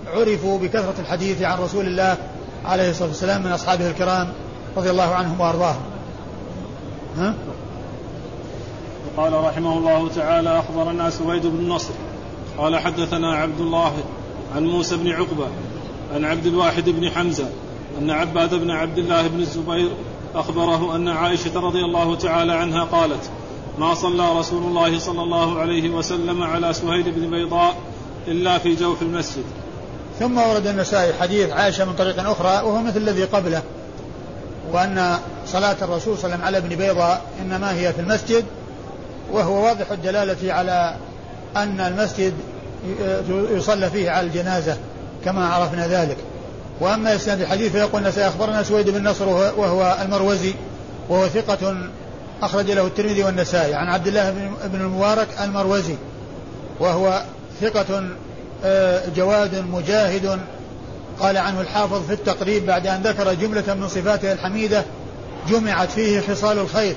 [0.06, 2.16] عرفوا بكثرة الحديث عن رسول الله
[2.64, 4.32] عليه الصلاة والسلام من أصحابه الكرام
[4.76, 5.82] رضي الله عنهم وأرضاهم
[7.18, 7.34] ها؟
[9.16, 11.94] قال رحمه الله تعالى أخبرنا سويد بن نصر
[12.58, 13.92] قال حدثنا عبد الله
[14.56, 15.46] عن موسى بن عقبة
[16.14, 17.48] عن عبد الواحد بن حمزة
[17.98, 19.90] أن عباد بن عبد الله بن الزبير
[20.34, 23.30] أخبره أن عائشة رضي الله تعالى عنها قالت
[23.78, 27.76] ما صلى رسول الله صلى الله عليه وسلم على سهيل بن بيضاء
[28.28, 29.44] إلا في جوف المسجد.
[30.18, 33.62] ثم ورد النسائي حديث عائشة من طريق أخرى وهو مثل الذي قبله
[34.72, 38.44] وأن صلاة الرسول صلى الله عليه وسلم على ابن بيضاء إنما هي في المسجد
[39.32, 40.96] وهو واضح الدلالة على
[41.56, 42.34] أن المسجد
[43.30, 44.76] يصلى فيه على الجنازة
[45.24, 46.16] كما عرفنا ذلك.
[46.80, 50.54] وأما إسناد الحديث فيقول سيخبرنا سويد بن نصر وهو المروزي
[51.08, 51.76] وهو ثقة
[52.42, 53.74] أخرج له الترمذي والنسائي.
[53.74, 54.30] عن عبد الله
[54.64, 55.94] بن المبارك المروزي
[56.80, 57.22] وهو
[57.60, 58.04] ثقة
[58.64, 60.38] آه، جواد مجاهد.
[61.20, 64.84] قال عنه الحافظ في التقريب بعد أن ذكر جملة من صفاته الحميدة
[65.48, 66.96] جمعت فيه خصال الخير.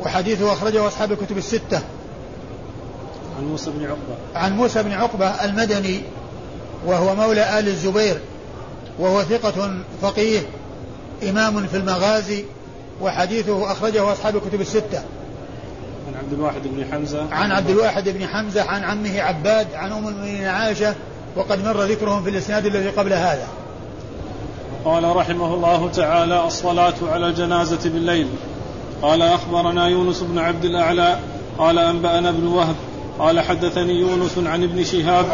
[0.00, 1.80] وحديثه أخرجه أصحاب الكتب الستة.
[3.38, 4.16] عن موسى بن عقبة.
[4.34, 6.00] عن موسى بن عقبة المدني
[6.86, 8.20] وهو مولى آل الزبير.
[8.98, 10.40] وهو ثقة فقيه
[11.28, 12.44] إمام في المغازي
[13.02, 15.02] وحديثه أخرجه أصحاب الكتب الستة.
[16.08, 17.26] عن عبد الواحد بن حمزة.
[17.32, 20.94] عن عبد الواحد بن حمزة عن عمه عباد عن أم المؤمنين عائشة
[21.36, 23.48] وقد مر ذكرهم في الإسناد الذي قبل هذا.
[24.84, 28.28] قال رحمه الله تعالى الصلاة على الجنازة بالليل.
[29.02, 31.18] قال أخبرنا يونس بن عبد الأعلى.
[31.58, 32.76] قال أنبأنا ابن وهب.
[33.18, 35.26] قال حدثني يونس عن ابن شهاب.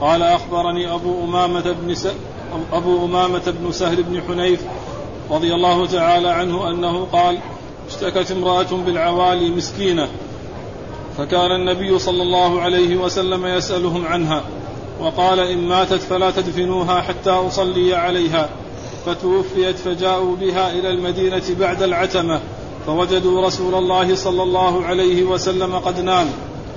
[0.00, 2.06] قال أخبرني أبو أمامة بن س...
[2.72, 4.60] أبو أمامة بن سهل بن حنيف
[5.30, 7.38] رضي الله تعالى عنه أنه قال
[7.88, 10.08] اشتكت امرأة بالعوالي مسكينة
[11.18, 14.44] فكان النبي صلى الله عليه وسلم يسألهم عنها
[15.00, 18.48] وقال إن ماتت فلا تدفنوها حتى أصلي عليها
[19.06, 22.40] فتوفيت فجاءوا بها إلى المدينة بعد العتمة
[22.86, 26.26] فوجدوا رسول الله صلى الله عليه وسلم قد نام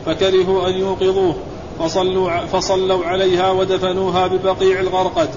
[0.06, 1.36] فكرهوا أن يوقظوه
[1.80, 5.30] فصلوا, فصلوا عليها ودفنوها ببقيع الغرقد.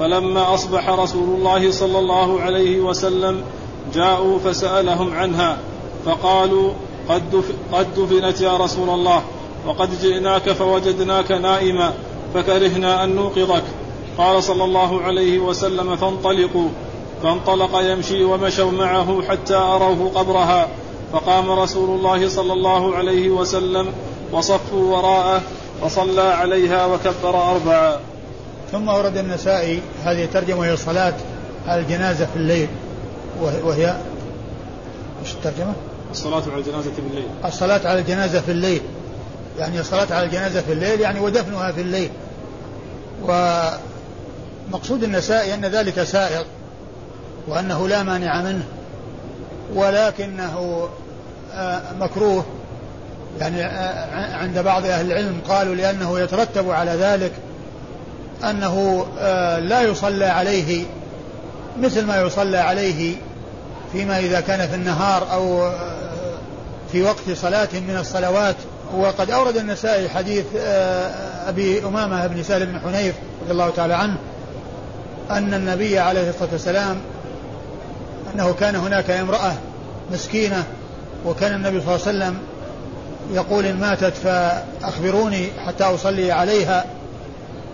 [0.00, 3.42] فلما أصبح رسول الله صلى الله عليه وسلم
[3.94, 5.58] جاءوا فسألهم عنها
[6.06, 6.70] فقالوا
[7.08, 7.44] قد,
[7.96, 9.22] دفنت يا رسول الله
[9.66, 11.92] وقد جئناك فوجدناك نائما
[12.34, 13.62] فكرهنا أن نوقظك.
[14.18, 16.68] قال صلى الله عليه وسلم فانطلقوا
[17.22, 20.68] فانطلق يمشي ومشوا معه حتى أروه قبرها.
[21.12, 23.92] فقام رسول الله صلى الله عليه وسلم
[24.32, 25.42] وصفوا وراءه
[25.82, 28.00] فصلى عليها وكبر أربعا
[28.72, 31.14] ثم ورد النسائي هذه الترجمة وهي الصلاة
[31.68, 32.68] على الجنازة في الليل.
[33.40, 33.96] وهي
[35.22, 35.72] إيش الترجمة؟
[36.10, 37.26] الصلاة على الجنازة في الليل.
[37.44, 38.82] الصلاة على الجنازة في الليل.
[39.58, 42.10] يعني الصلاة على الجنازة في الليل يعني ودفنها في الليل.
[43.22, 46.42] ومقصود النسائي أن ذلك سائغ
[47.48, 48.64] وأنه لا مانع منه
[49.74, 50.88] ولكنه
[51.52, 52.44] آه، مكروه.
[53.40, 57.32] يعني آه، عند بعض أهل العلم قالوا لأنه يترتب على ذلك
[58.44, 60.84] أنه آه، لا يصلى عليه
[61.80, 63.16] مثل ما يصلى عليه
[63.92, 65.72] فيما إذا كان في النهار أو
[66.92, 68.56] في وقت صلاة من الصلوات.
[68.96, 70.44] وقد أورد النسائي حديث
[71.46, 74.16] أبي أمامة بن سالم بن حنيف رضي الله تعالى عنه
[75.30, 76.96] أن النبي عليه الصلاة والسلام
[78.34, 79.52] أنه كان هناك امرأة
[80.12, 80.64] مسكينة
[81.26, 82.38] وكان النبي صلى الله عليه وسلم
[83.32, 86.84] يقول إن ماتت فأخبروني حتى أصلي عليها.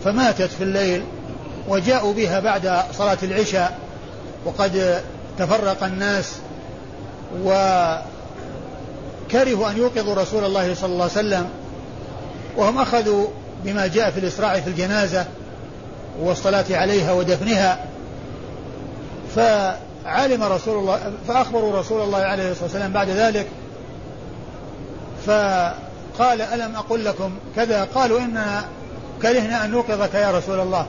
[0.04, 1.02] فماتت في الليل
[1.68, 3.78] وجاءوا بها بعد صلاة العشاء
[4.44, 5.02] وقد
[5.38, 6.32] تفرق الناس
[7.44, 8.00] وكرهوا
[9.70, 11.48] أن يوقظوا رسول الله صلى الله عليه وسلم
[12.56, 13.26] وهم أخذوا
[13.64, 15.26] بما جاء في الإسراع في الجنازة
[16.20, 17.84] والصلاة عليها ودفنها
[19.36, 23.46] فعلم رسول الله فأخبروا رسول الله عليه الصلاة والسلام بعد ذلك
[25.26, 28.64] فقال ألم أقل لكم كذا؟ قالوا إننا
[29.22, 30.86] كرهنا أن نوقظك يا رسول الله.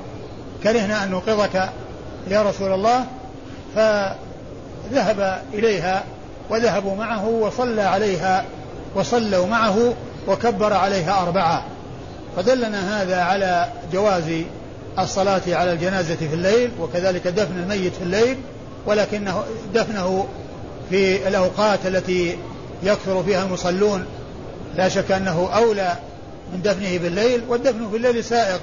[0.63, 1.69] كرهنا أن نوقظك
[2.27, 3.05] يا رسول الله.
[3.75, 6.03] فذهب إليها
[6.49, 8.45] وذهبوا معه وصلى عليها
[8.95, 9.93] وصلوا معه
[10.27, 11.65] وكبر عليها أربعة.
[12.37, 14.31] فدلنا هذا على جواز
[14.99, 18.37] الصلاة على الجنازة في الليل وكذلك دفن الميت في الليل
[18.85, 20.27] ولكنه دفنه
[20.89, 22.37] في الأوقات التي
[22.83, 24.05] يكثر فيها المصلون.
[24.75, 25.95] لا شك أنه أولى
[26.53, 28.61] من دفنه بالليل والدفن في الليل سائق.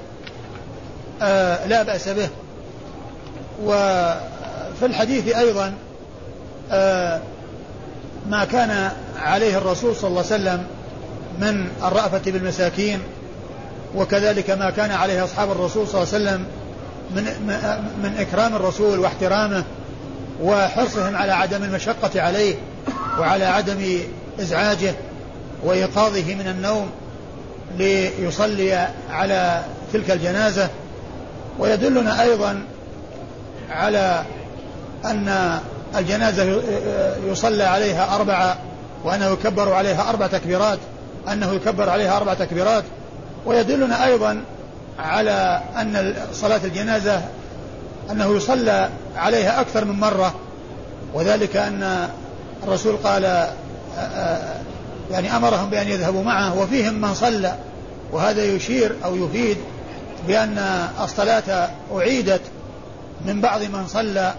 [1.22, 2.28] آه لا بأس به.
[3.64, 5.74] وفي الحديث أيضا
[6.72, 7.20] آه
[8.28, 10.66] ما كان عليه الرسول صلى الله عليه وسلم
[11.40, 13.00] من الرأفة بالمساكين
[13.94, 16.46] وكذلك ما كان عليه أصحاب الرسول صلى الله عليه وسلم
[17.10, 17.24] من
[18.02, 19.64] من إكرام الرسول واحترامه
[20.42, 22.54] وحرصهم على عدم المشقة عليه
[23.18, 23.98] وعلى عدم
[24.40, 24.94] إزعاجه
[25.64, 26.90] وإيقاظه من النوم.
[27.76, 30.68] ليصلي على تلك الجنازة
[31.58, 32.62] ويدلنا أيضا
[33.70, 34.24] على
[35.04, 35.58] أن
[35.96, 36.62] الجنازة
[37.26, 38.56] يصلى عليها أربعة
[39.04, 40.78] وأنه يكبر عليها أربع تكبيرات
[41.32, 42.84] أنه يكبر عليها أربع تكبيرات
[43.46, 44.42] ويدلنا أيضا
[44.98, 47.22] على أن صلاة الجنازة
[48.10, 50.34] أنه يصلى عليها أكثر من مرة
[51.14, 52.08] وذلك أن
[52.62, 53.48] الرسول قال
[55.10, 57.54] يعني أمرهم بأن يذهبوا معه وفيهم من صلى.
[58.12, 59.56] وهذا يشير أو يفيد
[60.28, 60.58] بأن
[61.00, 62.40] الصلاة أعيدت
[63.26, 64.34] من بعض من صلى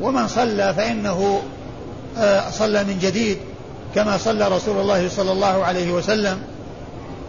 [0.00, 1.42] ومن صلى فإنه
[2.50, 3.38] صلى من جديد
[3.94, 6.42] كما صلى رسول الله صلى الله عليه وسلم.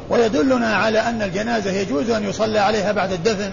[0.09, 3.51] ويدلنا على أن الجنازة يجوز أن يصلى عليها بعد الدفن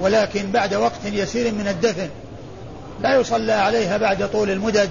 [0.00, 2.08] ولكن بعد وقت يسير من الدفن.
[3.02, 4.90] لا يصلى عليها بعد طول المدد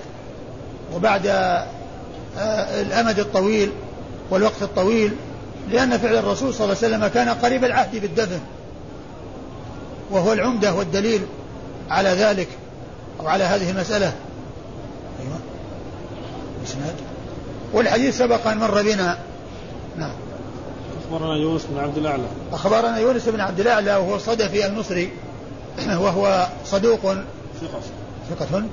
[0.95, 3.71] وبعد آه، الأمد الطويل
[4.29, 5.11] والوقت الطويل.
[5.69, 8.39] لأن فعل الرسول صلى الله عليه وسلم كان قريب العهد بالدفن.
[10.11, 11.21] وهو العمدة والدليل
[11.89, 12.47] على ذلك
[13.19, 14.13] أو على هذه المسألة.
[15.19, 15.39] أيوة.
[16.65, 16.95] إسناد.
[17.73, 19.17] والحديث سبق أن مر بنا.
[19.97, 20.11] نعم.
[21.05, 22.27] أخبرنا يونس بن عبد الأعلى.
[22.53, 25.11] أخبرنا يونس بن عبد الأعلى وهو الصدفي المصري.
[26.03, 27.01] وهو صدوق.
[27.61, 27.81] ثقة.
[28.29, 28.63] ثقة.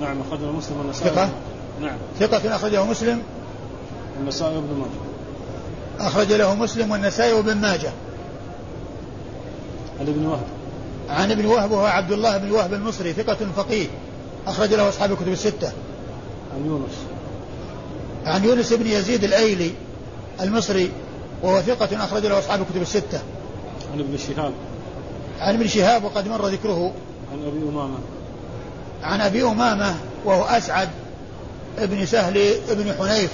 [0.00, 1.10] نعم أخرجه مسلم والنسائي.
[1.10, 1.28] ثقة.
[1.80, 1.96] نعم.
[2.20, 3.22] ثقة أخرجه مسلم.
[4.20, 5.03] النسائي وابن ماجه.
[6.00, 7.92] أخرج له مسلم والنسائي وابن ماجه.
[10.00, 10.46] عن ابن وهب.
[11.08, 13.86] عن ابن وهب وهو عبد الله بن وهب المصري ثقة فقيه.
[14.46, 15.72] أخرج له أصحاب الكتب الستة.
[16.54, 16.94] عن يونس.
[18.26, 19.72] عن يونس بن يزيد الأيلي
[20.40, 20.92] المصري
[21.42, 23.20] وهو ثقة أخرج له أصحاب الكتب الستة.
[23.92, 24.52] عن ابن شهاب.
[25.40, 26.92] عن ابن شهاب وقد مر ذكره.
[27.32, 27.98] عن أبي أمامة.
[29.02, 30.88] عن أبي أمامة وهو أسعد
[31.78, 33.30] ابن سهل ابن حنيف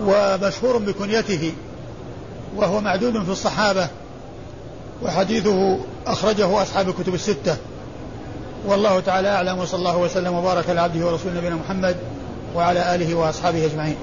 [0.00, 1.52] ومشهور بكنيته
[2.56, 3.88] وهو معدود في الصحابة
[5.02, 7.56] وحديثه أخرجه أصحاب الكتب الستة.
[8.66, 11.96] والله تعالى أعلم وصلى الله وسلم وبارك على عبده ورسوله نبينا محمد
[12.54, 13.96] وعلى آله وأصحابه أجمعين.